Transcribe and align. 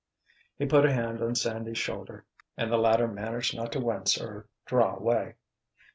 He 0.57 0.65
put 0.65 0.83
a 0.83 0.91
hand 0.91 1.21
on 1.21 1.35
Sandy's 1.35 1.77
shoulder 1.77 2.25
and 2.57 2.71
the 2.71 2.77
latter 2.77 3.07
managed 3.07 3.55
not 3.55 3.71
to 3.73 3.79
wince 3.79 4.19
or 4.19 4.47
draw 4.65 4.95
away. 4.95 5.35